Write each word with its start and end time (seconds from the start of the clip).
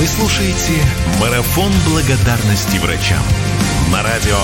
Вы 0.00 0.06
слушаете 0.06 0.82
«Марафон 1.20 1.70
благодарности 1.86 2.78
врачам» 2.78 3.22
на 3.92 4.02
радио 4.02 4.38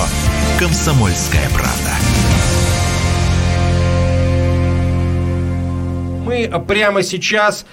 «Комсомольская 0.59 1.49
правда». 1.49 1.95
Мы 6.23 6.63
прямо 6.67 7.01
сейчас 7.01 7.65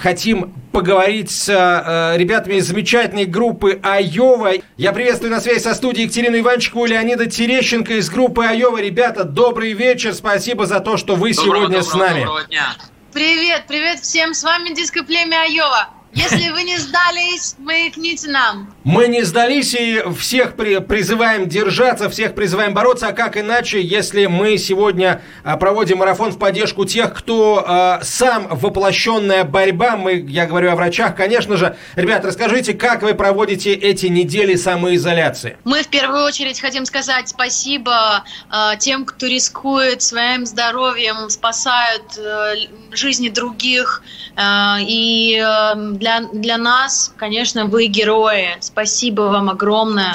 хотим 0.00 0.52
поговорить 0.70 1.32
с 1.32 1.48
э, 1.48 2.16
ребятами 2.16 2.54
из 2.54 2.68
замечательной 2.68 3.24
группы 3.24 3.80
Айова. 3.82 4.52
Я 4.76 4.92
приветствую 4.92 5.32
на 5.32 5.40
связи 5.40 5.58
со 5.58 5.74
студией 5.74 6.04
Екатерину 6.04 6.38
Иванчикову 6.38 6.86
и 6.86 6.90
Леонида 6.90 7.26
Терещенко 7.26 7.94
из 7.94 8.08
группы 8.08 8.44
Айова. 8.44 8.80
Ребята, 8.80 9.24
добрый 9.24 9.72
вечер. 9.72 10.14
Спасибо 10.14 10.64
за 10.64 10.78
то, 10.78 10.96
что 10.96 11.16
вы 11.16 11.32
доброго, 11.32 11.56
сегодня 11.56 11.80
доброго, 11.80 11.82
с 11.82 11.94
нами. 11.94 12.20
Доброго 12.20 12.44
дня. 12.44 12.76
Привет, 13.12 13.64
привет 13.66 13.98
всем. 13.98 14.32
С 14.32 14.44
вами 14.44 14.72
диско 14.72 15.02
племя 15.02 15.42
Айова. 15.42 15.99
Если 16.12 16.50
вы 16.50 16.64
не 16.64 16.76
сдались, 16.78 17.54
маякните 17.58 18.28
нам. 18.30 18.74
Мы 18.82 19.08
не 19.08 19.22
сдались 19.24 19.74
и 19.74 20.02
всех 20.18 20.54
при, 20.54 20.78
призываем 20.78 21.46
держаться, 21.46 22.08
всех 22.08 22.34
призываем 22.34 22.72
бороться. 22.72 23.08
А 23.08 23.12
как 23.12 23.36
иначе, 23.36 23.82
если 23.82 24.24
мы 24.24 24.56
сегодня 24.56 25.20
а, 25.44 25.58
проводим 25.58 25.98
марафон 25.98 26.30
в 26.30 26.38
поддержку 26.38 26.86
тех, 26.86 27.12
кто 27.12 27.62
а, 27.66 28.00
сам 28.02 28.48
воплощенная 28.48 29.44
борьба, 29.44 29.98
мы, 29.98 30.14
я 30.14 30.46
говорю 30.46 30.70
о 30.72 30.76
врачах, 30.76 31.14
конечно 31.14 31.58
же. 31.58 31.76
Ребят, 31.94 32.24
расскажите, 32.24 32.72
как 32.72 33.02
вы 33.02 33.12
проводите 33.12 33.74
эти 33.74 34.06
недели 34.06 34.54
самоизоляции? 34.54 35.58
Мы 35.64 35.82
в 35.82 35.88
первую 35.88 36.24
очередь 36.24 36.58
хотим 36.58 36.86
сказать 36.86 37.28
спасибо 37.28 38.24
а, 38.48 38.76
тем, 38.76 39.04
кто 39.04 39.26
рискует 39.26 40.00
своим 40.00 40.46
здоровьем, 40.46 41.28
спасают 41.28 42.18
а, 42.18 42.54
жизни 42.92 43.28
других. 43.28 44.02
А, 44.36 44.78
и 44.80 45.38
а, 45.38 45.74
для, 45.74 46.20
для 46.32 46.56
нас, 46.56 47.12
конечно, 47.18 47.66
вы 47.66 47.86
герои. 47.86 48.56
Спасибо 48.72 49.22
вам 49.22 49.50
огромное. 49.50 50.14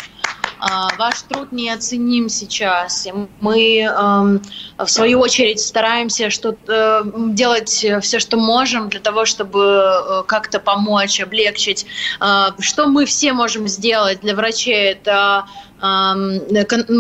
А, 0.60 0.88
ваш 0.98 1.24
труд 1.24 1.52
неоценим 1.52 2.30
сейчас. 2.30 3.06
Мы, 3.42 3.82
эм, 3.82 4.42
в 4.78 4.88
свою 4.88 5.20
очередь, 5.20 5.60
стараемся 5.60 6.30
что-то 6.30 7.04
э, 7.04 7.12
делать 7.34 7.86
все, 8.02 8.20
что 8.20 8.38
можем 8.38 8.88
для 8.88 9.02
того, 9.02 9.26
чтобы 9.26 9.60
э, 9.62 10.24
как-то 10.26 10.60
помочь, 10.60 11.20
облегчить. 11.20 11.86
Э, 12.22 12.48
что 12.60 12.88
мы 12.88 13.06
все 13.06 13.34
можем 13.34 13.68
сделать 13.68 14.22
для 14.22 14.34
врачей? 14.34 14.94
Это 14.94 15.46
эм, 15.82 16.42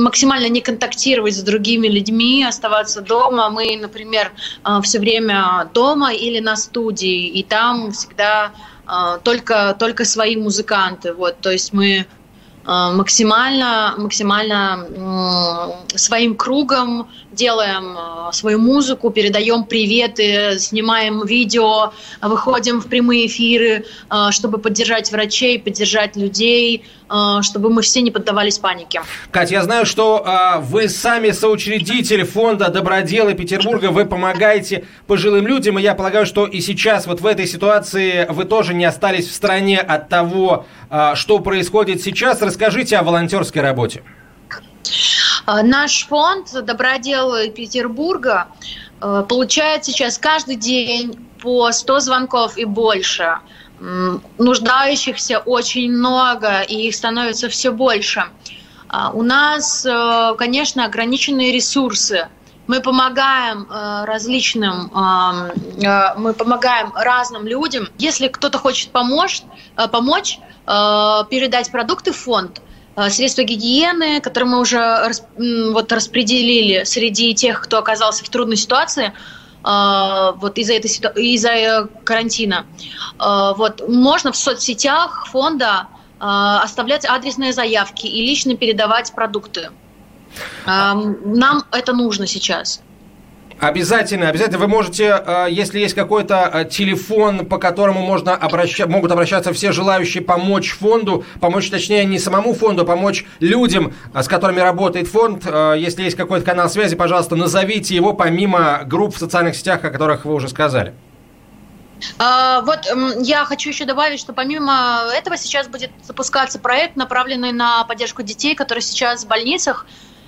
максимально 0.03 0.50
не 0.50 0.59
контактировать 0.59 1.36
с 1.36 1.42
другими 1.42 1.88
людьми, 1.88 2.44
оставаться 2.44 3.00
дома. 3.00 3.50
Мы, 3.50 3.78
например, 3.78 4.34
все 4.84 5.00
время 5.00 5.69
дома 5.73 6.14
или 6.14 6.42
на 6.42 6.58
студии, 6.58 7.28
и 7.30 7.42
там 7.44 7.94
всегда 7.94 8.52
только, 9.23 9.75
только 9.80 10.05
свои 10.05 10.36
музыканты. 10.36 11.14
Вот, 11.14 11.39
то 11.39 11.52
есть 11.52 11.73
мы 11.73 12.05
Э, 12.67 12.91
максимально, 12.94 13.94
максимально 13.97 15.75
своим 15.95 16.36
кругом 16.36 17.08
делаем 17.31 17.95
э, 17.95 18.33
свою 18.33 18.59
музыку, 18.59 19.11
передаем 19.11 19.66
приветы, 19.66 20.58
снимаем 20.58 21.25
видео, 21.25 21.94
выходим 22.22 22.81
в 22.81 22.88
прямые 22.88 23.28
эфиры, 23.28 23.86
чтобы 24.31 24.58
поддержать 24.58 25.11
врачей, 25.11 25.59
поддержать 25.59 26.16
людей, 26.16 26.83
чтобы 27.42 27.70
мы 27.70 27.81
все 27.81 28.02
не 28.02 28.11
поддавались 28.11 28.58
панике. 28.58 29.02
Катя, 29.31 29.53
я 29.53 29.64
знаю, 29.64 29.86
что 29.86 30.61
вы 30.61 30.89
сами 30.89 31.31
соучредитель 31.31 32.23
фонда 32.25 32.70
«Доброделы 32.70 33.34
Петербурга», 33.34 33.92
вы 33.92 34.06
помогаете 34.06 34.86
пожилым 35.08 35.47
людям, 35.47 35.78
и 35.78 35.81
я 35.81 35.94
полагаю, 35.94 36.25
что 36.25 36.45
и 36.45 36.62
сейчас 36.62 37.06
вот 37.06 37.22
в 37.22 37.25
этой 37.25 37.47
ситуации 37.47 38.25
вы 38.30 38.45
тоже 38.45 38.73
не 38.73 38.86
остались 38.86 39.28
в 39.30 39.34
стороне 39.34 39.80
от 39.80 40.09
того, 40.09 40.66
что 41.14 41.39
происходит 41.39 42.02
сейчас. 42.02 42.42
Расскажите 42.42 42.97
о 42.97 43.03
волонтерской 43.03 43.62
работе. 43.62 44.03
А, 45.45 45.62
наш 45.62 46.08
фонд 46.08 46.52
«Доброделы 46.66 47.50
Петербурга» 47.50 48.47
э, 49.02 49.24
получает 49.28 49.85
сейчас 49.85 50.18
каждый 50.18 50.56
день 50.56 51.28
по 51.41 51.72
100 51.72 52.00
звонков 52.00 52.58
и 52.58 52.66
больше. 52.66 53.38
Нуждающихся 54.38 55.40
очень 55.40 55.91
много, 55.91 56.62
и 56.62 56.88
их 56.88 56.96
становится 56.96 57.50
все 57.50 57.72
больше. 57.72 58.25
А, 58.88 59.12
у 59.12 59.24
нас, 59.24 59.86
э, 59.86 60.36
конечно, 60.38 60.86
ограниченные 60.86 61.52
ресурсы. 61.52 62.30
Мы 62.68 62.81
помогаем 62.81 63.68
э, 63.69 64.06
различным, 64.06 64.90
мы 64.94 66.34
помогаем 66.34 66.94
разным 66.96 67.46
людям. 67.46 67.90
Если 68.00 68.28
кто-то 68.28 68.58
хочет 68.58 68.91
помочь, 68.91 69.44
помочь 69.91 70.40
передать 70.66 71.72
продукты 71.72 72.12
в 72.12 72.18
фонд, 72.18 72.62
Э, 72.96 73.09
средства 73.09 73.44
гигиены, 73.44 74.22
которые 74.22 74.50
мы 74.50 74.59
уже 74.59 75.12
вот 75.38 75.91
распределили 75.91 76.84
среди 76.85 77.34
тех, 77.34 77.62
кто 77.62 77.78
оказался 77.78 78.24
в 78.24 78.30
трудной 78.30 78.56
ситуации, 78.56 79.08
э, 79.08 79.12
вот 79.66 80.58
из-за 80.59 80.74
этой 80.74 80.88
из-за 81.34 81.50
э, 81.50 81.88
карантина. 82.03 82.66
Вот 83.18 83.88
можно 83.88 84.31
в 84.31 84.38
соцсетях 84.38 85.26
фонда 85.28 85.88
оставлять 86.20 87.06
адресные 87.06 87.52
заявки 87.52 88.06
и 88.06 88.26
лично 88.26 88.56
передавать 88.56 89.14
продукты. 89.14 89.72
Нам 90.66 91.64
это 91.72 91.94
нужно 91.94 92.28
сейчас. 92.28 92.81
Обязательно, 93.59 94.27
обязательно. 94.29 94.59
Вы 94.59 94.67
можете, 94.67 95.21
э, 95.25 95.47
если 95.49 95.79
есть 95.79 95.95
какой-то 95.95 96.49
э, 96.53 96.66
телефон, 96.66 97.45
по 97.45 97.57
которому 97.57 98.01
можно 98.01 98.35
обращаться, 98.35 98.91
могут 98.91 99.11
обращаться 99.11 99.53
все 99.53 99.71
желающие 99.71 100.21
помочь 100.21 100.71
фонду, 100.71 101.23
помочь, 101.39 101.69
точнее, 101.69 102.03
не 102.03 102.19
самому 102.19 102.53
фонду, 102.53 102.81
а 102.81 102.85
помочь 102.85 103.25
людям, 103.39 103.93
э, 104.13 104.21
с 104.21 104.27
которыми 104.27 104.59
работает 104.59 105.07
фонд. 105.07 105.45
Если 105.45 106.03
есть 106.03 106.17
какой-то 106.17 106.45
канал 106.45 106.69
связи, 106.69 106.95
пожалуйста, 106.95 107.35
назовите 107.35 107.95
его 107.95 108.13
помимо 108.13 108.81
групп 108.85 109.16
в 109.16 109.19
социальных 109.19 109.55
сетях, 109.55 109.83
о 109.83 109.89
которых 109.89 110.25
вы 110.25 110.33
уже 110.33 110.49
сказали. 110.49 110.93
Вот 112.17 112.79
я 113.22 113.45
хочу 113.45 113.69
еще 113.69 113.85
добавить, 113.85 114.19
что 114.19 114.33
помимо 114.33 115.05
этого 115.13 115.37
сейчас 115.37 115.67
будет 115.67 115.91
запускаться 116.03 116.59
проект, 116.59 116.97
направленный 116.97 117.53
на 117.53 117.85
поддержку 117.85 118.22
детей, 118.22 118.53
которые 118.53 118.81
сейчас 118.81 119.23
в 119.23 119.27
больницах. 119.27 119.85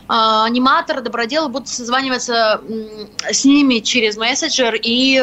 А, 0.08 0.46
аниматоры, 0.46 1.02
доброделы 1.02 1.50
будут 1.50 1.68
созваниваться 1.68 2.62
с 3.30 3.46
ними 3.46 3.80
через 3.80 4.18
мессенджер 4.18 4.76
и, 4.76 5.22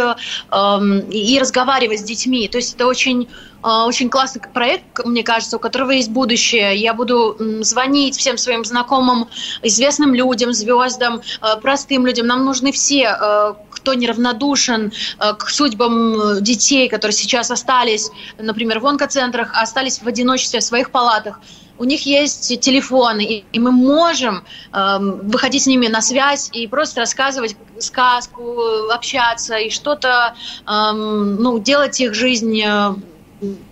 и 1.10 1.38
разговаривать 1.40 2.00
с 2.00 2.02
детьми. 2.02 2.48
То 2.48 2.58
есть 2.58 2.74
это 2.74 2.86
очень 2.86 3.28
а, 3.64 3.86
очень 3.86 4.10
классный 4.10 4.42
проект, 4.42 5.06
мне 5.06 5.22
кажется, 5.22 5.56
у 5.56 5.58
которого 5.58 5.92
есть 5.92 6.10
будущее. 6.10 6.76
Я 6.76 6.92
буду 6.92 7.36
звонить 7.62 8.14
всем 8.14 8.36
своим 8.36 8.62
знакомым, 8.62 9.28
известным 9.62 10.14
людям, 10.14 10.52
звездам, 10.52 11.22
а, 11.40 11.56
простым 11.56 12.06
людям. 12.06 12.26
Нам 12.26 12.44
нужны 12.44 12.72
все, 12.72 13.56
кто 13.70 13.94
неравнодушен 13.94 14.92
к 15.38 15.48
судьбам 15.48 16.42
детей, 16.42 16.88
которые 16.88 17.14
сейчас 17.14 17.50
остались, 17.50 18.10
например, 18.38 18.80
в 18.80 18.86
онкоцентрах, 18.86 19.52
остались 19.54 20.02
в 20.02 20.06
одиночестве 20.06 20.60
в 20.60 20.62
своих 20.62 20.90
палатах 20.90 21.40
у 21.78 21.84
них 21.84 22.06
есть 22.06 22.60
телефоны, 22.60 23.24
и, 23.24 23.44
и 23.52 23.58
мы 23.58 23.72
можем 23.72 24.44
э, 24.72 24.98
выходить 25.00 25.64
с 25.64 25.66
ними 25.66 25.88
на 25.88 26.00
связь 26.00 26.50
и 26.52 26.66
просто 26.68 27.00
рассказывать 27.00 27.56
сказку, 27.78 28.88
общаться 28.90 29.56
и 29.56 29.70
что-то, 29.70 30.34
э, 30.66 30.92
ну, 30.92 31.58
делать 31.58 32.00
их 32.00 32.14
жизнь 32.14 32.60
э, 32.60 32.94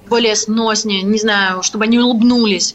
более 0.08 0.36
сноснее, 0.36 1.02
не 1.02 1.18
знаю, 1.18 1.62
чтобы 1.62 1.84
они 1.84 1.98
улыбнулись. 1.98 2.74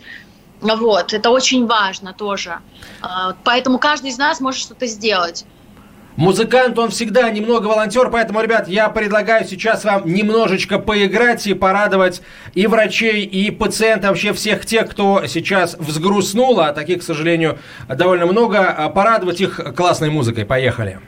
Вот, 0.61 1.13
это 1.13 1.29
очень 1.29 1.67
важно 1.67 2.13
тоже. 2.13 2.59
Э, 3.01 3.33
поэтому 3.43 3.79
каждый 3.79 4.11
из 4.11 4.17
нас 4.17 4.39
может 4.39 4.61
что-то 4.61 4.87
сделать. 4.87 5.45
Музыкант, 6.17 6.79
он 6.79 6.89
всегда 6.89 7.29
немного 7.29 7.67
волонтер, 7.67 8.09
поэтому, 8.09 8.41
ребят, 8.41 8.67
я 8.67 8.89
предлагаю 8.89 9.45
сейчас 9.45 9.85
вам 9.85 10.03
немножечко 10.11 10.79
поиграть 10.79 11.45
и 11.45 11.53
порадовать 11.53 12.23
и 12.55 12.65
врачей, 12.65 13.23
и 13.23 13.51
пациентов, 13.51 14.09
вообще 14.09 14.33
всех 14.33 14.65
тех, 14.65 14.89
кто 14.89 15.27
сейчас 15.27 15.75
взгрустнул, 15.77 16.59
а 16.59 16.73
таких, 16.73 17.01
к 17.01 17.03
сожалению, 17.03 17.59
довольно 17.87 18.25
много, 18.25 18.67
а 18.67 18.89
порадовать 18.89 19.41
их 19.41 19.61
классной 19.75 20.09
музыкой. 20.09 20.43
Поехали. 20.43 20.99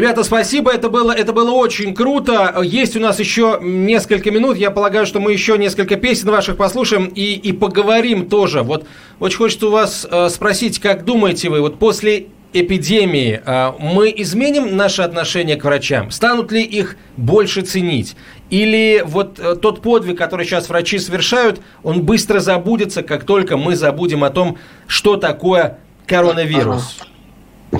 Ребята, 0.00 0.24
спасибо, 0.24 0.72
это 0.72 0.88
было, 0.88 1.12
это 1.12 1.34
было 1.34 1.50
очень 1.50 1.94
круто. 1.94 2.58
Есть 2.62 2.96
у 2.96 3.00
нас 3.00 3.20
еще 3.20 3.58
несколько 3.60 4.30
минут. 4.30 4.56
Я 4.56 4.70
полагаю, 4.70 5.04
что 5.04 5.20
мы 5.20 5.30
еще 5.30 5.58
несколько 5.58 5.96
песен 5.96 6.30
ваших 6.30 6.56
послушаем 6.56 7.04
и, 7.14 7.34
и 7.34 7.52
поговорим 7.52 8.26
тоже. 8.26 8.62
Вот 8.62 8.86
очень 9.18 9.36
хочется 9.36 9.66
у 9.66 9.70
вас 9.70 10.08
э, 10.10 10.30
спросить, 10.30 10.78
как 10.78 11.04
думаете 11.04 11.50
вы, 11.50 11.60
вот 11.60 11.78
после 11.78 12.28
эпидемии 12.54 13.42
э, 13.44 13.72
мы 13.78 14.10
изменим 14.16 14.74
наше 14.74 15.02
отношение 15.02 15.56
к 15.56 15.64
врачам? 15.64 16.10
Станут 16.10 16.50
ли 16.50 16.62
их 16.62 16.96
больше 17.18 17.60
ценить? 17.60 18.16
Или 18.48 19.02
вот 19.04 19.38
э, 19.38 19.54
тот 19.56 19.82
подвиг, 19.82 20.16
который 20.16 20.46
сейчас 20.46 20.70
врачи 20.70 20.98
совершают, 20.98 21.60
он 21.82 22.04
быстро 22.04 22.40
забудется, 22.40 23.02
как 23.02 23.24
только 23.24 23.58
мы 23.58 23.76
забудем 23.76 24.24
о 24.24 24.30
том, 24.30 24.56
что 24.86 25.18
такое 25.18 25.78
коронавирус? 26.06 27.00
А, 27.02 27.76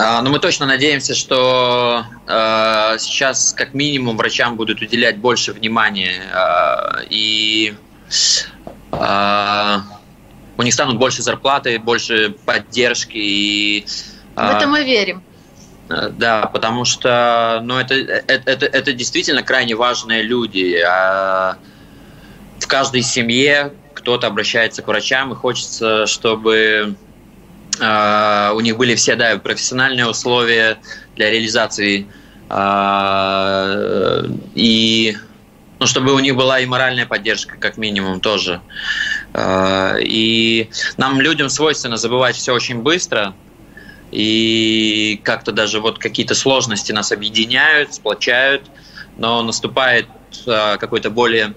Но 0.00 0.22
ну, 0.22 0.30
мы 0.30 0.38
точно 0.38 0.66
надеемся, 0.66 1.14
что 1.14 2.04
э, 2.26 2.96
сейчас 2.98 3.52
как 3.52 3.74
минимум 3.74 4.16
врачам 4.16 4.56
будут 4.56 4.80
уделять 4.80 5.18
больше 5.18 5.52
внимания 5.52 6.22
э, 6.32 7.04
и 7.10 7.74
э, 8.92 9.76
у 10.56 10.62
них 10.62 10.72
станут 10.72 10.96
больше 10.96 11.22
зарплаты, 11.22 11.78
больше 11.78 12.30
поддержки 12.46 13.18
и 13.18 13.86
в 14.34 14.56
это 14.56 14.66
мы 14.66 14.84
верим. 14.84 15.22
Да, 15.88 16.46
потому 16.46 16.84
что 16.84 17.60
ну, 17.62 17.76
это, 17.76 17.94
это, 17.94 18.50
это, 18.50 18.66
это 18.66 18.92
действительно 18.92 19.42
крайне 19.42 19.74
важные 19.74 20.22
люди. 20.22 20.80
А 20.86 21.58
в 22.58 22.66
каждой 22.66 23.02
семье 23.02 23.72
кто-то 23.92 24.28
обращается 24.28 24.82
к 24.82 24.86
врачам, 24.86 25.32
и 25.32 25.34
хочется, 25.34 26.06
чтобы 26.06 26.94
у 27.80 28.60
них 28.60 28.76
были 28.76 28.94
все 28.94 29.16
да, 29.16 29.38
профессиональные 29.38 30.06
условия 30.06 30.78
для 31.16 31.30
реализации. 31.30 32.06
Uh, 32.50 34.28
и 34.56 35.16
ну, 35.78 35.86
чтобы 35.86 36.12
у 36.12 36.18
них 36.18 36.34
была 36.34 36.58
и 36.58 36.66
моральная 36.66 37.06
поддержка, 37.06 37.56
как 37.56 37.76
минимум, 37.76 38.20
тоже. 38.20 38.60
Uh, 39.32 40.02
и 40.02 40.68
нам, 40.96 41.20
людям, 41.20 41.48
свойственно 41.48 41.96
забывать 41.96 42.34
все 42.34 42.52
очень 42.52 42.80
быстро, 42.82 43.34
и 44.10 45.20
как-то 45.22 45.52
даже 45.52 45.78
вот 45.78 46.00
какие-то 46.00 46.34
сложности 46.34 46.90
нас 46.90 47.12
объединяют, 47.12 47.94
сплочают, 47.94 48.68
но 49.16 49.42
наступает 49.42 50.08
какой-то 50.44 51.10
более 51.10 51.54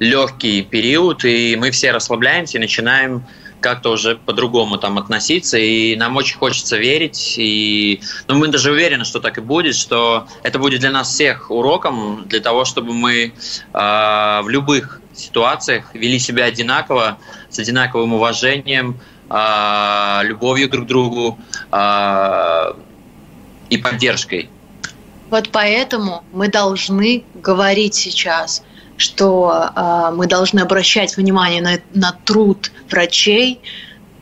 легкий 0.00 0.62
период, 0.62 1.24
и 1.24 1.54
мы 1.56 1.70
все 1.70 1.92
расслабляемся 1.92 2.58
и 2.58 2.60
начинаем 2.60 3.24
как-то 3.64 3.92
уже 3.92 4.16
по-другому 4.16 4.76
там 4.76 4.98
относиться, 4.98 5.56
и 5.56 5.96
нам 5.96 6.16
очень 6.16 6.36
хочется 6.36 6.76
верить, 6.76 7.36
и 7.38 8.02
ну, 8.28 8.34
мы 8.34 8.48
даже 8.48 8.70
уверены, 8.70 9.06
что 9.06 9.20
так 9.20 9.38
и 9.38 9.40
будет, 9.40 9.74
что 9.74 10.26
это 10.42 10.58
будет 10.58 10.80
для 10.80 10.90
нас 10.90 11.08
всех 11.08 11.50
уроком 11.50 12.24
для 12.26 12.40
того, 12.40 12.66
чтобы 12.66 12.92
мы 12.92 13.14
э, 13.14 13.32
в 13.72 14.48
любых 14.48 15.00
ситуациях 15.14 15.94
вели 15.94 16.18
себя 16.18 16.44
одинаково, 16.44 17.16
с 17.48 17.58
одинаковым 17.58 18.12
уважением, 18.12 19.00
э, 19.30 20.20
любовью 20.24 20.68
друг 20.68 20.84
к 20.84 20.88
другу 20.88 21.38
э, 21.72 22.72
и 23.70 23.78
поддержкой. 23.78 24.50
Вот 25.30 25.48
поэтому 25.50 26.22
мы 26.34 26.48
должны 26.48 27.24
говорить 27.34 27.94
сейчас– 27.94 28.62
что 28.96 29.70
э, 29.74 30.14
мы 30.14 30.26
должны 30.26 30.60
обращать 30.60 31.16
внимание 31.16 31.62
на, 31.62 31.78
на 31.94 32.16
труд 32.24 32.70
врачей, 32.90 33.60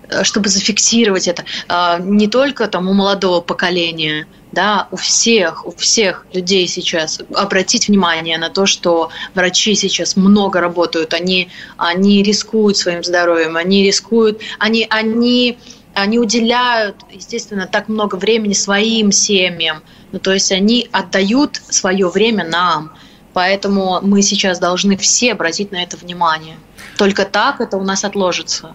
э, 0.09 0.25
чтобы 0.25 0.49
зафиксировать 0.49 1.29
это 1.29 1.45
э, 1.69 1.99
не 2.03 2.27
только 2.27 2.67
там 2.69 2.89
у 2.89 2.93
молодого 2.93 3.41
поколения, 3.41 4.27
да, 4.53 4.89
у 4.91 4.97
всех, 4.97 5.67
у 5.67 5.73
всех 5.73 6.27
людей 6.33 6.67
сейчас 6.69 7.21
обратить 7.35 7.89
внимание 7.89 8.39
на 8.39 8.51
то, 8.51 8.67
что 8.67 9.11
врачи 9.35 9.75
сейчас 9.75 10.17
много 10.17 10.61
работают, 10.61 11.15
они, 11.15 11.49
они 11.79 12.23
рискуют 12.23 12.77
своим 12.77 13.03
здоровьем, 13.03 13.57
они 13.57 13.83
рискуют, 13.85 14.41
они, 14.59 14.87
они, 14.91 15.59
они 15.95 16.19
уделяют, 16.19 16.97
естественно, 17.11 17.67
так 17.67 17.89
много 17.89 18.17
времени 18.17 18.53
своим 18.53 19.11
семьям, 19.11 19.83
ну, 20.13 20.19
то 20.19 20.33
есть 20.33 20.53
они 20.53 20.89
отдают 20.93 21.61
свое 21.71 22.09
время 22.09 22.47
нам. 22.47 22.93
Поэтому 23.33 24.01
мы 24.03 24.23
сейчас 24.23 24.59
должны 24.59 24.97
все 24.97 25.33
обратить 25.33 25.73
на 25.73 25.83
это 25.83 25.97
внимание. 25.97 26.57
Только 26.99 27.25
так 27.25 27.61
это 27.61 27.77
у 27.77 27.83
нас 27.83 28.05
отложится. 28.05 28.75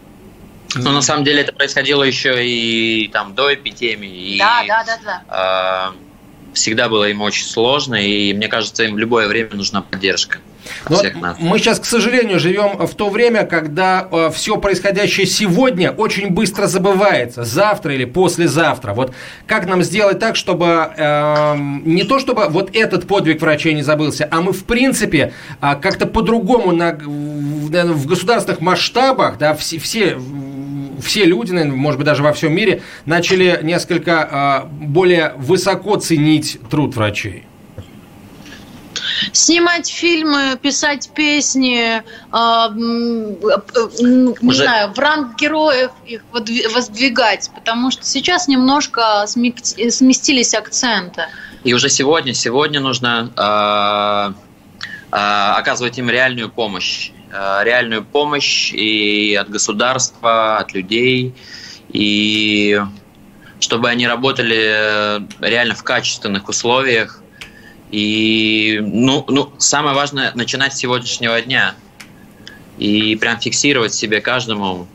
Ну, 0.76 0.92
на 0.92 1.02
самом 1.02 1.24
деле 1.24 1.42
это 1.42 1.54
происходило 1.54 2.04
еще 2.04 2.46
и 2.46 3.08
там 3.08 3.34
до 3.36 3.54
эпидемии. 3.54 4.38
Да, 4.38 4.64
и, 4.64 4.68
да, 4.68 4.84
да, 4.84 4.98
да. 5.04 5.94
Э, 5.94 6.54
всегда 6.54 6.90
было 6.90 7.10
им 7.10 7.22
очень 7.22 7.46
сложно, 7.46 7.96
и 7.96 8.34
мне 8.34 8.48
кажется, 8.48 8.84
им 8.84 8.96
в 8.96 8.98
любое 8.98 9.28
время 9.28 9.56
нужна 9.56 9.82
поддержка. 9.82 10.40
Но 10.90 11.02
мы 11.40 11.58
сейчас, 11.60 11.80
к 11.80 11.86
сожалению, 11.86 12.40
живем 12.40 12.86
в 12.86 12.94
то 12.96 13.10
время, 13.10 13.46
когда 13.46 14.08
э, 14.10 14.30
все 14.34 14.58
происходящее 14.58 15.26
сегодня 15.26 15.92
очень 15.92 16.30
быстро 16.30 16.68
забывается. 16.68 17.44
Завтра 17.44 17.94
или 17.94 18.06
послезавтра. 18.06 18.94
Вот 18.94 19.14
как 19.46 19.68
нам 19.68 19.84
сделать 19.84 20.20
так, 20.20 20.36
чтобы 20.36 20.92
э, 20.96 21.56
не 21.86 22.04
то, 22.04 22.20
чтобы 22.20 22.48
вот 22.50 22.76
этот 22.76 23.08
подвиг 23.08 23.42
врачей 23.42 23.74
не 23.74 23.84
забылся, 23.84 24.28
а 24.32 24.42
мы, 24.42 24.54
в 24.54 24.66
принципе, 24.66 25.34
э, 25.62 25.76
как-то 25.82 26.06
по-другому 26.06 26.72
на, 26.72 26.94
в, 26.94 27.70
в 27.70 28.08
государственных 28.08 28.62
масштабах, 28.62 29.38
да, 29.38 29.54
все, 29.54 29.80
все 29.80 30.18
все 31.02 31.26
люди, 31.26 31.52
наверное, 31.52 31.78
может 31.78 32.00
быть, 32.00 32.06
даже 32.06 32.24
во 32.24 32.34
всем 32.34 32.54
мире 32.54 32.82
начали 33.06 33.60
несколько 33.64 34.66
э, 34.72 34.86
более 34.86 35.34
высоко 35.38 35.98
ценить 35.98 36.60
труд 36.70 36.96
врачей. 36.96 37.47
Снимать 39.32 39.90
фильмы, 39.90 40.58
писать 40.62 41.10
песни, 41.14 41.98
э, 41.98 42.02
не 42.74 44.48
Уже... 44.48 44.64
знаю, 44.64 44.94
в 44.94 45.00
ранг 45.00 45.38
героев 45.38 45.92
их 46.06 46.22
воздвигать, 46.32 47.50
потому 47.54 47.92
что 47.92 48.06
сейчас 48.06 48.48
немножко 48.48 49.26
сместились 49.28 50.54
акценты. 50.54 51.24
И 51.64 51.74
уже 51.74 51.90
сегодня, 51.90 52.34
сегодня 52.34 52.80
нужно 52.80 53.32
э, 53.36 54.34
э, 55.12 55.16
оказывать 55.16 55.98
им 55.98 56.10
реальную 56.10 56.50
помощь. 56.50 57.12
Э, 57.32 57.62
реальную 57.64 58.06
помощь 58.06 58.72
и 58.74 59.36
от 59.36 59.50
государства, 59.50 60.58
от 60.60 60.74
людей, 60.74 61.34
и 61.90 62.82
чтобы 63.60 63.90
они 63.90 64.08
работали 64.08 65.22
реально 65.42 65.76
в 65.76 65.84
качественных 65.84 66.48
условиях, 66.48 67.22
и, 67.91 68.79
ну, 68.82 69.24
ну, 69.27 69.51
самое 69.58 69.96
важное 69.96 70.32
начинать 70.36 70.74
с 70.74 70.77
сегодняшнего 70.77 71.41
дня 71.41 71.75
и 72.77 73.15
прям 73.15 73.39
фиксировать 73.39 73.94
себе 73.94 74.22
каждому. 74.22 74.88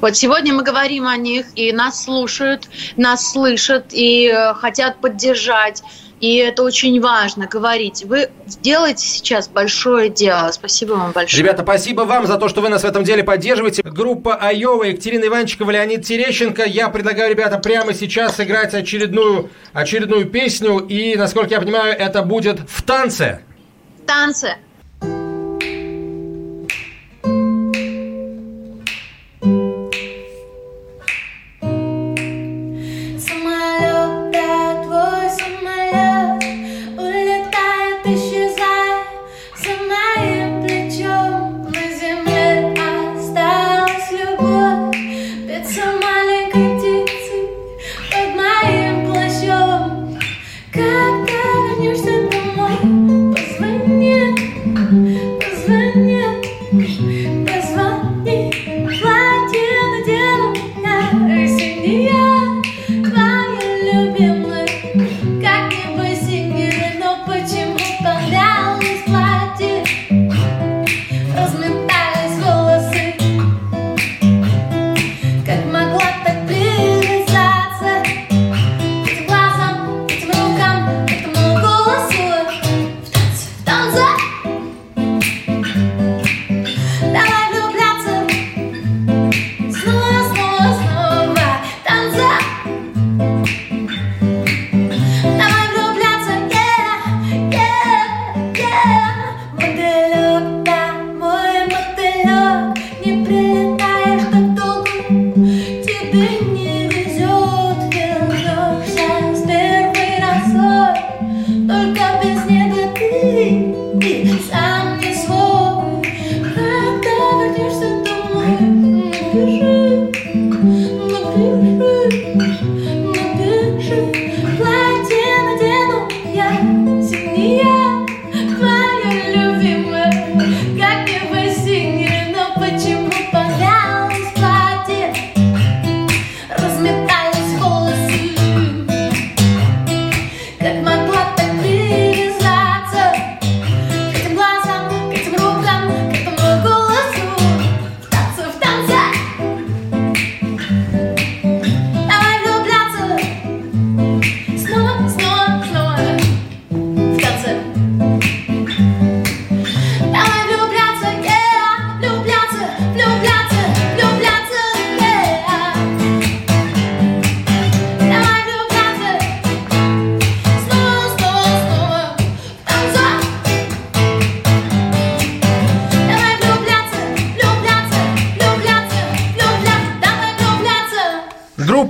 Вот 0.00 0.16
сегодня 0.16 0.52
мы 0.52 0.62
говорим 0.62 1.06
о 1.06 1.16
них, 1.16 1.46
и 1.54 1.72
нас 1.72 2.04
слушают, 2.04 2.68
нас 2.96 3.32
слышат, 3.32 3.86
и 3.92 4.26
э, 4.26 4.52
хотят 4.54 5.00
поддержать. 5.00 5.82
И 6.20 6.36
это 6.36 6.62
очень 6.62 7.00
важно 7.00 7.46
говорить. 7.46 8.04
Вы 8.04 8.30
делаете 8.62 9.04
сейчас 9.04 9.48
большое 9.48 10.08
дело. 10.08 10.50
Спасибо 10.52 10.92
вам 10.92 11.12
большое. 11.12 11.42
Ребята, 11.42 11.62
спасибо 11.62 12.02
вам 12.02 12.26
за 12.26 12.38
то, 12.38 12.48
что 12.48 12.60
вы 12.60 12.68
нас 12.68 12.82
в 12.82 12.86
этом 12.86 13.04
деле 13.04 13.24
поддерживаете. 13.24 13.82
Группа 13.82 14.34
Айова, 14.36 14.84
Екатерина 14.84 15.26
Иванчикова, 15.26 15.70
Леонид 15.70 16.06
Терещенко. 16.06 16.64
Я 16.64 16.88
предлагаю, 16.88 17.30
ребята, 17.30 17.58
прямо 17.58 17.94
сейчас 17.94 18.36
сыграть 18.36 18.74
очередную, 18.74 19.50
очередную 19.72 20.26
песню. 20.26 20.78
И, 20.78 21.16
насколько 21.16 21.50
я 21.50 21.60
понимаю, 21.60 21.94
это 21.98 22.22
будет 22.22 22.60
в 22.68 22.82
танце. 22.82 23.40
В 24.02 24.06
танце. 24.06 24.56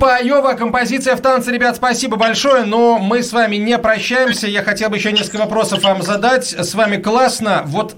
Айова, 0.06 0.54
композиция 0.54 1.16
в 1.16 1.20
танце, 1.20 1.50
ребят, 1.52 1.76
спасибо 1.76 2.16
большое, 2.16 2.64
но 2.64 2.98
мы 2.98 3.22
с 3.22 3.32
вами 3.32 3.56
не 3.56 3.78
прощаемся. 3.78 4.46
Я 4.46 4.62
хотел 4.62 4.90
бы 4.90 4.96
еще 4.96 5.12
несколько 5.12 5.38
вопросов 5.38 5.82
вам 5.82 6.02
задать. 6.02 6.46
С 6.46 6.74
вами 6.74 6.96
классно. 6.96 7.62
Вот 7.66 7.96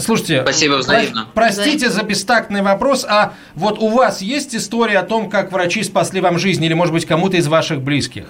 Слушайте, 0.00 0.42
Спасибо 0.42 0.74
взаимно. 0.74 1.26
простите 1.34 1.90
за 1.90 2.02
бестактный 2.02 2.62
вопрос, 2.62 3.04
а 3.08 3.34
вот 3.54 3.78
у 3.80 3.88
вас 3.88 4.22
есть 4.22 4.54
история 4.54 4.98
о 4.98 5.02
том, 5.02 5.28
как 5.28 5.50
врачи 5.50 5.82
спасли 5.82 6.20
вам 6.20 6.38
жизнь, 6.38 6.64
или, 6.64 6.74
может 6.74 6.94
быть, 6.94 7.04
кому-то 7.04 7.36
из 7.36 7.48
ваших 7.48 7.82
близких? 7.82 8.26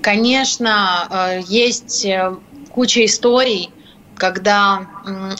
Конечно, 0.00 1.06
э, 1.10 1.40
есть 1.46 2.06
э, 2.06 2.34
куча 2.70 3.04
историй, 3.04 3.70
когда 4.18 4.86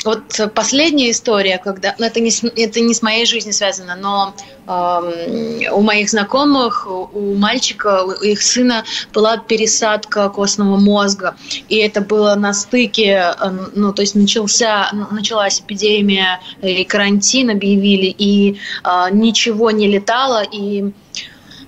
вот 0.04 0.22
последняя 0.54 1.10
история, 1.10 1.58
когда 1.58 1.94
ну, 1.98 2.06
это 2.06 2.20
не 2.20 2.30
с, 2.30 2.42
это 2.44 2.80
не 2.80 2.94
с 2.94 3.02
моей 3.02 3.26
жизнью 3.26 3.52
связано, 3.52 3.96
но 3.96 4.34
эм, 4.66 5.72
у 5.72 5.80
моих 5.82 6.08
знакомых, 6.08 6.86
у 6.88 7.34
мальчика, 7.34 8.04
у 8.04 8.12
их 8.12 8.40
сына 8.40 8.84
была 9.12 9.36
пересадка 9.36 10.28
костного 10.30 10.76
мозга, 10.76 11.36
и 11.68 11.76
это 11.76 12.00
было 12.00 12.34
на 12.34 12.54
стыке, 12.54 13.34
э, 13.38 13.50
ну 13.74 13.92
то 13.92 14.02
есть 14.02 14.14
начался 14.14 14.90
началась 15.10 15.60
эпидемия 15.60 16.40
и 16.62 16.84
карантин 16.84 17.50
объявили, 17.50 18.14
и 18.16 18.58
э, 18.84 19.06
ничего 19.12 19.70
не 19.70 19.88
летало, 19.88 20.42
и 20.42 20.92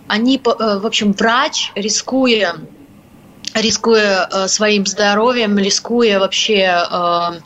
они, 0.06 0.36
э, 0.36 0.78
в 0.78 0.86
общем, 0.86 1.12
врач, 1.12 1.72
рискуя 1.74 2.56
рискуя 3.54 4.28
э, 4.30 4.48
своим 4.48 4.86
здоровьем, 4.86 5.58
рискуя 5.58 6.18
вообще 6.18 6.84
э, 6.90 7.40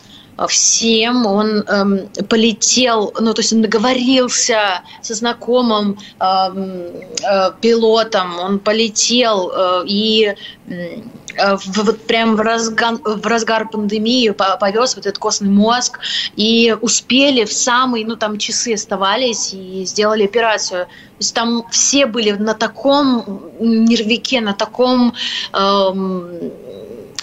всем, 0.49 1.27
он 1.27 1.63
эм, 1.69 2.09
полетел, 2.29 3.13
ну 3.21 3.35
то 3.35 3.41
есть 3.41 3.53
он 3.53 3.63
договорился 3.63 4.83
со 5.03 5.15
знакомым 5.15 5.99
эм, 6.21 6.87
э, 7.23 7.51
пилотом, 7.61 8.39
он 8.41 8.59
полетел 8.59 9.51
э, 9.51 9.83
и 9.87 10.35
э, 10.67 11.57
в- 11.57 11.83
вот 11.85 12.07
прям 12.07 12.37
в 12.37 12.41
разгар, 12.41 12.95
в 13.05 13.27
разгар 13.27 13.69
пандемии 13.69 14.31
по- 14.31 14.57
повез 14.57 14.97
вот 14.97 15.07
этот 15.07 15.19
костный 15.19 15.51
мозг 15.51 15.99
и 16.37 16.77
успели 16.81 17.45
в 17.45 17.53
самые, 17.53 18.07
ну 18.07 18.17
там 18.17 18.39
часы 18.39 18.75
оставались 18.75 19.53
и 19.53 19.85
сделали 19.85 20.25
операцию. 20.25 20.87
То 20.87 21.21
есть 21.21 21.35
там 21.35 21.65
все 21.71 22.07
были 22.07 22.33
на 22.33 22.55
таком 22.55 23.53
нервике, 23.61 24.41
на 24.41 24.53
таком 24.53 25.15
эм, 25.53 26.53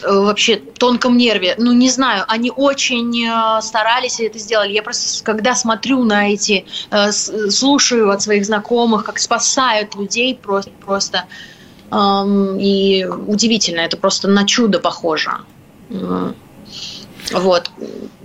вообще 0.04 0.58
тонком 0.58 1.18
нерве. 1.18 1.56
Ну, 1.58 1.72
не 1.74 1.90
знаю, 1.90 2.26
они 2.28 2.52
очень 2.56 3.26
э, 3.26 3.62
старались 3.62 4.20
и 4.20 4.26
это 4.26 4.40
сделали. 4.40 4.72
Я 4.72 4.84
просто, 4.84 5.24
когда 5.24 5.56
смотрю 5.56 6.04
на 6.04 6.30
эти, 6.30 6.66
э, 6.90 7.12
слушаю 7.12 8.10
от 8.10 8.22
своих 8.22 8.46
знакомых, 8.46 9.06
как 9.06 9.20
спасают 9.20 9.96
людей 9.96 10.36
просто, 10.36 10.72
просто 10.86 11.26
и 11.94 13.06
удивительно, 13.28 13.82
это 13.82 13.98
просто 13.98 14.30
на 14.30 14.46
чудо 14.46 14.80
похоже. 14.80 15.32
Вот. 15.90 17.70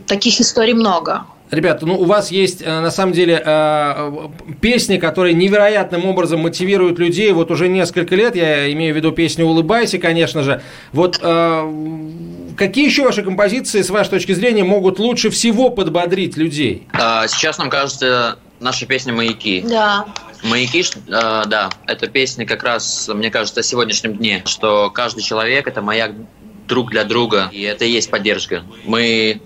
Таких 0.07 0.41
историй 0.41 0.75
много. 0.75 1.27
Ребята, 1.51 1.87
ну 1.87 1.95
у 1.97 2.05
вас 2.05 2.31
есть 2.33 2.61
э, 2.61 2.81
на 2.81 2.91
самом 2.91 3.13
деле 3.13 3.41
э, 3.45 4.29
песни, 4.61 4.97
которые 4.99 5.33
невероятным 5.35 6.05
образом 6.07 6.41
мотивируют 6.41 6.99
людей 6.99 7.31
вот 7.33 7.51
уже 7.53 7.69
несколько 7.69 8.17
лет. 8.17 8.35
Я 8.35 8.73
имею 8.73 8.93
в 8.93 8.97
виду 8.97 9.13
песню 9.13 9.47
«Улыбайся», 9.47 9.99
конечно 9.99 10.43
же. 10.43 10.61
Вот 10.93 11.21
э, 11.23 11.73
какие 12.57 12.87
еще 12.87 13.05
ваши 13.05 13.23
композиции, 13.23 13.83
с 13.83 13.91
вашей 13.91 14.11
точки 14.11 14.33
зрения, 14.33 14.65
могут 14.65 14.99
лучше 14.99 15.31
всего 15.31 15.71
подбодрить 15.71 16.37
людей? 16.37 16.89
а, 16.93 17.29
Сейчас 17.29 17.59
нам 17.59 17.71
кажется 17.71 18.39
наша 18.59 18.87
песня 18.87 19.13
«Маяки». 19.13 19.65
Да. 19.69 20.07
Маяки, 20.43 20.83
ш- 20.83 20.99
э, 21.07 21.43
да, 21.47 21.71
это 21.87 22.09
песня 22.09 22.45
как 22.45 22.63
раз, 22.65 23.09
мне 23.13 23.31
кажется, 23.31 23.61
о 23.61 23.63
сегодняшнем 23.63 24.17
дне, 24.17 24.43
что 24.47 24.91
каждый 24.91 25.23
человек– 25.23 25.67
это 25.69 25.81
маяк 25.81 26.11
друг 26.67 26.91
для 26.91 27.05
друга, 27.05 27.49
и 27.53 27.63
это 27.63 27.85
и 27.85 27.91
есть 27.91 28.11
поддержка. 28.11 28.65
Мы, 28.85 29.41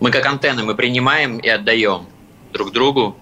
мы 0.00 0.10
как 0.10 0.26
антенны, 0.26 0.64
мы 0.64 0.74
принимаем 0.74 1.38
и 1.38 1.48
отдаем 1.48 2.06
друг 2.52 2.72
другу 2.72 3.16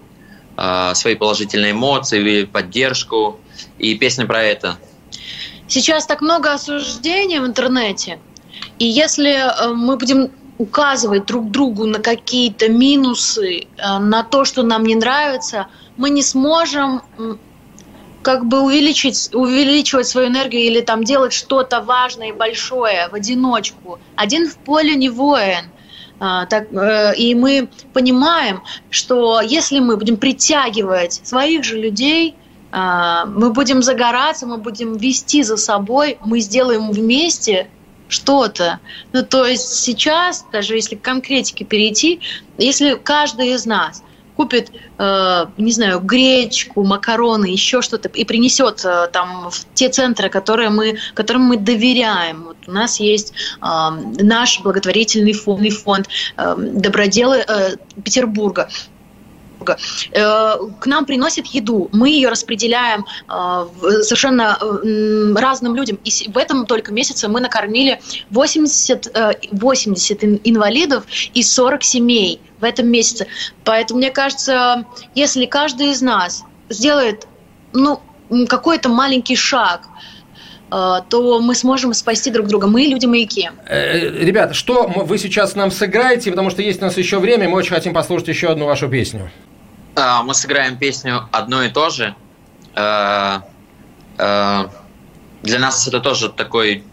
э, 0.57 0.93
свои 0.95 1.15
положительные 1.15 1.71
эмоции, 1.71 2.45
поддержку, 2.45 3.39
и 3.77 3.95
песня 3.95 4.25
про 4.25 4.41
это. 4.43 4.77
Сейчас 5.67 6.05
так 6.05 6.21
много 6.21 6.53
осуждений 6.53 7.39
в 7.39 7.45
интернете, 7.45 8.19
и 8.79 8.85
если 8.85 9.31
э, 9.31 9.73
мы 9.73 9.97
будем 9.97 10.31
указывать 10.57 11.25
друг 11.25 11.51
другу 11.51 11.85
на 11.85 11.99
какие-то 11.99 12.69
минусы, 12.69 13.67
э, 13.77 13.97
на 13.99 14.23
то, 14.23 14.45
что 14.45 14.63
нам 14.63 14.83
не 14.83 14.95
нравится, 14.95 15.67
мы 15.97 16.09
не 16.09 16.23
сможем 16.23 17.01
как 18.21 18.45
бы 18.45 18.61
увеличить, 18.61 19.33
увеличивать 19.33 20.07
свою 20.07 20.27
энергию 20.27 20.63
или 20.63 20.81
там 20.81 21.03
делать 21.03 21.33
что-то 21.33 21.81
важное 21.81 22.29
и 22.29 22.33
большое 22.33 23.07
в 23.09 23.13
одиночку. 23.13 23.99
Один 24.15 24.49
в 24.49 24.57
поле 24.57 24.95
не 24.95 25.09
воин. 25.09 25.71
А, 26.19 26.45
так, 26.45 26.71
э, 26.73 27.15
и 27.15 27.33
мы 27.33 27.69
понимаем, 27.93 28.61
что 28.89 29.41
если 29.41 29.79
мы 29.79 29.95
будем 29.95 30.17
притягивать 30.17 31.21
своих 31.23 31.63
же 31.63 31.79
людей, 31.79 32.35
а, 32.71 33.25
мы 33.25 33.51
будем 33.51 33.81
загораться, 33.81 34.45
мы 34.45 34.57
будем 34.57 34.97
вести 34.97 35.43
за 35.43 35.57
собой, 35.57 36.17
мы 36.25 36.39
сделаем 36.39 36.91
вместе 36.91 37.67
что-то. 38.09 38.79
Ну, 39.13 39.23
то 39.23 39.45
есть 39.45 39.67
сейчас, 39.67 40.45
даже 40.51 40.75
если 40.75 40.95
к 40.95 41.01
конкретике 41.01 41.63
перейти, 41.63 42.19
если 42.57 42.95
каждый 42.95 43.53
из 43.53 43.65
нас 43.65 44.03
купит, 44.39 44.71
э, 44.97 45.45
не 45.57 45.71
знаю, 45.73 45.99
гречку, 45.99 46.85
макароны, 46.85 47.47
еще 47.47 47.81
что-то 47.81 48.07
и 48.07 48.23
принесет 48.23 48.85
э, 48.85 49.07
там 49.11 49.49
в 49.51 49.65
те 49.73 49.89
центры, 49.89 50.29
которые 50.29 50.69
мы, 50.69 50.97
которым 51.13 51.41
мы 51.41 51.57
доверяем. 51.57 52.43
Вот 52.45 52.57
у 52.65 52.71
нас 52.71 53.01
есть 53.01 53.33
э, 53.61 53.65
наш 54.23 54.61
благотворительный 54.61 55.33
фонд, 55.33 55.73
фонд 55.73 56.07
э, 56.37 56.55
доброделы 56.57 57.43
э, 57.45 57.75
Петербурга. 58.01 58.69
Э, 60.13 60.55
К 60.79 60.85
нам 60.85 61.05
приносят 61.05 61.45
еду, 61.47 61.89
мы 61.91 62.09
ее 62.09 62.29
распределяем 62.29 63.05
э, 63.27 64.03
совершенно 64.03 64.57
э, 64.61 65.33
разным 65.35 65.75
людям. 65.75 65.99
И 66.05 66.31
в 66.31 66.37
этом 66.37 66.65
только 66.65 66.93
месяце 66.93 67.27
мы 67.27 67.41
накормили 67.41 67.99
80, 68.29 69.07
э, 69.13 69.33
80 69.51 70.23
ин- 70.23 70.39
инвалидов 70.45 71.03
и 71.33 71.43
40 71.43 71.83
семей 71.83 72.39
в 72.59 72.63
этом 72.63 72.87
месяце. 72.87 73.27
Поэтому 73.63 73.99
мне 73.99 74.11
кажется, 74.11 74.85
если 75.15 75.45
каждый 75.45 75.91
из 75.91 76.01
нас 76.01 76.43
сделает 76.69 77.27
ну, 77.73 78.01
какой-то 78.47 78.89
маленький 78.89 79.35
шаг, 79.35 79.87
э, 80.71 80.95
то 81.09 81.39
мы 81.41 81.55
сможем 81.55 81.93
спасти 81.93 82.29
друг 82.31 82.47
друга. 82.47 82.67
Мы 82.67 82.81
люди-маяки. 82.83 83.49
Э, 83.65 83.97
Ребята, 84.23 84.53
что 84.53 84.87
вы 84.87 85.17
сейчас 85.17 85.55
нам 85.55 85.71
сыграете, 85.71 86.31
потому 86.31 86.49
что 86.49 86.61
есть 86.61 86.81
у 86.81 86.85
нас 86.85 86.97
еще 86.97 87.19
время, 87.19 87.49
мы 87.49 87.57
очень 87.57 87.73
хотим 87.73 87.93
послушать 87.93 88.27
еще 88.27 88.49
одну 88.49 88.65
вашу 88.65 88.87
песню. 88.87 89.31
А, 89.95 90.23
Мы 90.23 90.33
сыграем 90.33 90.77
песню 90.77 91.27
«Одно 91.31 91.63
и 91.63 91.69
то 91.69 91.89
же». 91.89 92.15
Э, 92.75 93.39
Для 94.17 95.59
нас 95.59 95.87
это 95.87 96.01
тоже 96.01 96.29
такой 96.29 96.83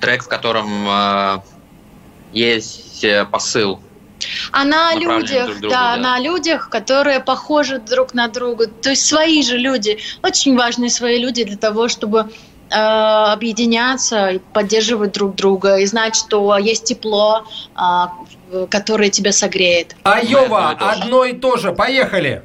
трек, 0.00 0.22
в 0.22 0.28
котором 0.28 1.42
есть 2.32 3.04
посыл. 3.32 3.80
А 4.52 4.64
на 4.64 4.94
людях, 4.94 5.46
друг 5.46 5.60
другу, 5.60 5.74
да, 5.74 5.96
да. 5.96 6.02
на 6.02 6.20
людях, 6.20 6.68
которые 6.70 7.20
похожи 7.20 7.78
друг 7.78 8.14
на 8.14 8.28
друга. 8.28 8.66
То 8.66 8.90
есть 8.90 9.06
свои 9.06 9.42
же 9.42 9.58
люди. 9.58 9.98
Очень 10.22 10.56
важные 10.56 10.90
свои 10.90 11.18
люди 11.18 11.44
для 11.44 11.56
того, 11.56 11.88
чтобы 11.88 12.30
э, 12.70 12.74
объединяться 12.74 14.28
и 14.28 14.38
поддерживать 14.38 15.12
друг 15.12 15.34
друга 15.36 15.76
и 15.78 15.86
знать, 15.86 16.16
что 16.16 16.56
есть 16.58 16.84
тепло, 16.84 17.44
в- 17.74 18.66
которое 18.68 19.10
тебя 19.10 19.32
согреет. 19.32 19.96
Айова, 20.04 20.70
одно 20.70 21.24
и 21.24 21.32
то 21.32 21.56
же, 21.56 21.72
поехали! 21.72 22.42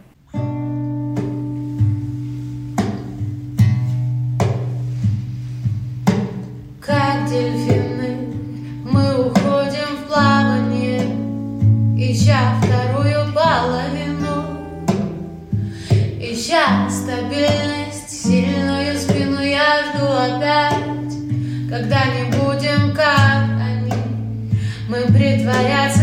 Стабильность, 17.12 18.24
сильную 18.24 18.98
спину 18.98 19.42
я 19.42 19.84
жду 19.84 20.06
опять, 20.06 21.14
когда 21.70 22.06
не 22.06 22.24
будем 22.32 22.96
как 22.96 23.50
они, 23.60 23.94
мы 24.88 25.02
притворяться 25.08 26.01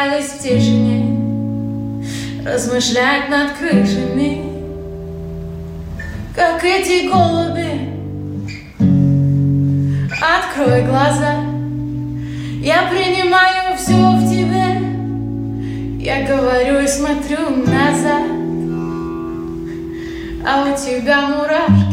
остались 0.00 0.30
в 0.30 0.38
тишине, 0.38 2.02
размышлять 2.44 3.28
над 3.28 3.52
крышами, 3.52 4.42
как 6.34 6.64
эти 6.64 7.06
голуби. 7.06 7.90
Открой 10.22 10.84
глаза, 10.84 11.34
я 12.62 12.88
принимаю 12.88 13.76
все 13.76 13.92
в 13.92 14.30
тебе. 14.30 14.80
Я 16.02 16.26
говорю 16.26 16.80
и 16.80 16.86
смотрю 16.86 17.50
назад, 17.66 18.24
а 20.46 20.64
у 20.64 20.76
тебя 20.76 21.28
мурашки 21.28 21.89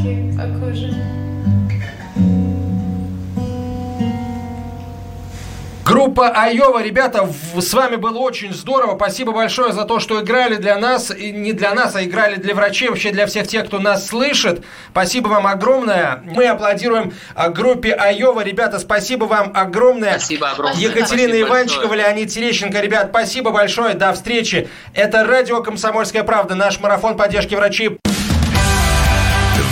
Группа 6.08 6.30
Айова, 6.30 6.82
ребята, 6.82 7.30
с 7.60 7.74
вами 7.74 7.98
было 7.98 8.20
очень 8.20 8.54
здорово. 8.54 8.96
Спасибо 8.96 9.34
большое 9.34 9.74
за 9.74 9.84
то, 9.84 10.00
что 10.00 10.22
играли 10.22 10.56
для 10.56 10.78
нас. 10.78 11.12
И 11.12 11.34
не 11.34 11.52
для 11.52 11.74
нас, 11.74 11.98
а 11.98 12.04
играли 12.06 12.36
для 12.36 12.56
врачей, 12.56 12.88
вообще 12.88 13.12
для 13.12 13.28
всех 13.28 13.46
тех, 13.46 13.65
кто 13.65 13.80
нас 13.80 14.08
слышит. 14.08 14.63
Спасибо 14.91 15.28
вам 15.28 15.46
огромное. 15.46 16.24
Мы 16.24 16.46
аплодируем 16.46 17.13
а, 17.36 17.50
группе 17.50 17.91
Айова. 17.91 18.39
Ребята, 18.39 18.80
спасибо 18.80 19.26
вам 19.26 19.52
огромное. 19.54 20.12
Спасибо 20.12 20.52
огромное. 20.52 20.80
Екатерина 20.80 21.28
Спасибо 21.28 21.50
Иванчикова, 21.50 21.88
большое. 21.89 22.04
Леонид 22.04 22.30
Терещенко. 22.30 22.80
Ребят, 22.80 23.08
спасибо 23.10 23.52
большое. 23.52 23.93
До 23.93 24.13
встречи. 24.13 24.70
Это 24.93 25.26
радио 25.26 25.62
«Комсомольская 25.62 26.24
правда», 26.24 26.56
наш 26.56 26.80
марафон 26.80 27.17
поддержки 27.17 27.54
врачей. 27.54 27.89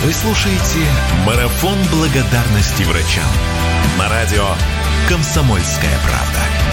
Вы 0.04 0.12
слушаете 0.12 0.84
«Марафон 1.24 1.78
благодарности 1.90 2.82
врачам» 2.82 3.24
на 3.98 4.10
радио 4.10 4.44
«Комсомольская 5.08 5.98
правда». 6.04 6.65